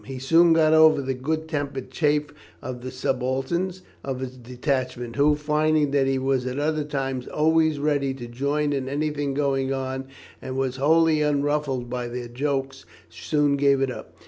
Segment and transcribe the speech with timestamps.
[0.03, 5.35] He soon got over the good tempered chaff of the subalterns of his detachment, who,
[5.35, 10.07] finding that he was at other times always ready to join in anything going on,
[10.41, 14.15] and was wholly unruffled by their jokes, soon gave it up.